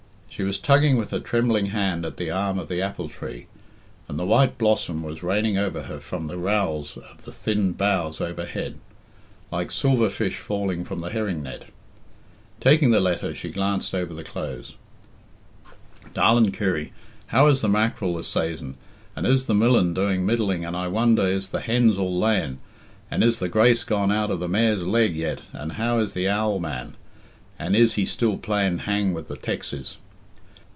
She 0.31 0.43
was 0.43 0.59
tugging 0.59 0.95
with 0.95 1.11
her 1.11 1.19
trembling 1.19 1.67
hand 1.67 2.05
at 2.05 2.15
the 2.15 2.31
arm 2.31 2.57
of 2.57 2.69
the 2.69 2.81
apple 2.81 3.09
tree, 3.09 3.47
and 4.07 4.17
the 4.17 4.25
white 4.25 4.57
blossom 4.57 5.03
was 5.03 5.21
raining 5.21 5.57
over 5.57 5.83
her 5.83 5.99
from 5.99 6.25
the 6.27 6.37
rowels 6.37 6.95
of 6.97 7.25
the 7.25 7.33
thin 7.33 7.73
boughs 7.73 8.21
overhead, 8.21 8.79
like 9.51 9.69
silver 9.71 10.09
fish 10.09 10.37
falling 10.39 10.85
from 10.85 11.01
the 11.01 11.09
herring 11.09 11.43
net. 11.43 11.65
Taking 12.61 12.89
the 12.91 13.01
letter, 13.01 13.35
she 13.35 13.51
glanced 13.51 13.93
over 13.93 14.13
the 14.13 14.23
close 14.23 14.73
"darlin 16.13 16.51
Kirry 16.53 16.93
how 17.27 17.47
is 17.47 17.59
the 17.61 17.69
mackral 17.69 18.15
this 18.15 18.27
saison 18.29 18.77
and 19.17 19.27
is 19.27 19.47
the 19.47 19.53
millin 19.53 19.93
doing 19.93 20.25
middling 20.25 20.63
and 20.63 20.77
I 20.77 20.87
wonder 20.87 21.27
is 21.27 21.49
the 21.49 21.59
hens 21.59 21.97
all 21.97 22.17
layin 22.17 22.57
and 23.11 23.21
is 23.21 23.39
the 23.39 23.49
grace 23.49 23.83
gone 23.83 24.13
out 24.13 24.31
of 24.31 24.39
the 24.39 24.47
mares 24.49 24.83
leg 24.83 25.13
yet 25.13 25.41
and 25.51 25.73
how 25.73 25.99
is 25.99 26.13
the 26.13 26.29
owl 26.29 26.57
man 26.59 26.95
and 27.59 27.75
is 27.75 27.93
he 27.95 28.05
still 28.05 28.37
playin 28.37 28.79
hang 28.79 29.13
with 29.13 29.27
the 29.27 29.37
texes. 29.37 29.97